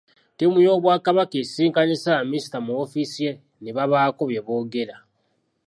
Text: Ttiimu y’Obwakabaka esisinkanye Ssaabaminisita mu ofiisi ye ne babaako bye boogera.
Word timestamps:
Ttiimu 0.35 0.57
y’Obwakabaka 0.65 1.35
esisinkanye 1.41 1.95
Ssaabaminisita 1.97 2.57
mu 2.65 2.71
ofiisi 2.83 3.19
ye 3.25 3.31
ne 3.61 3.69
babaako 3.75 4.21
bye 4.29 4.41
boogera. 4.45 4.95